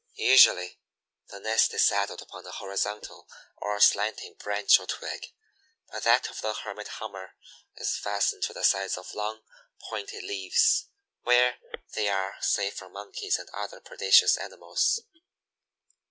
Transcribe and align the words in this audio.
Usually 0.17 0.79
the 1.29 1.39
nest 1.39 1.71
is 1.75 1.83
saddled 1.83 2.23
upon 2.23 2.43
a 2.47 2.51
horizontal 2.53 3.27
or 3.57 3.79
slanting 3.79 4.33
branch 4.33 4.79
or 4.79 4.87
twig, 4.87 5.27
but 5.91 6.01
that 6.01 6.27
of 6.31 6.41
the 6.41 6.55
Hermit 6.55 6.87
Hummer 6.97 7.35
is 7.77 7.97
fastened 7.99 8.41
to 8.45 8.53
the 8.53 8.63
sides 8.63 8.97
of 8.97 9.13
long, 9.13 9.43
pointed 9.91 10.23
leaves, 10.23 10.87
where 11.21 11.59
they 11.93 12.09
are 12.09 12.37
safe 12.41 12.75
from 12.77 12.93
Monkeys 12.93 13.37
and 13.37 13.47
other 13.53 13.79
predaceous 13.79 14.37
animals. 14.37 15.01